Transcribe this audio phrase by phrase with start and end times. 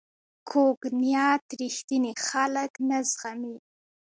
[0.49, 3.55] کوږ نیت رښتیني خلک نه زغمي